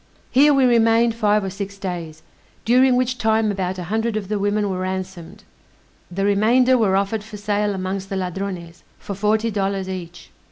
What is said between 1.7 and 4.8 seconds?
days, during which time about a hundred of the women were